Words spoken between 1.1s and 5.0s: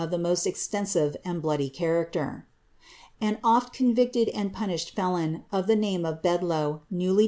and blooily character. Am »^{"i eonviciei! and punished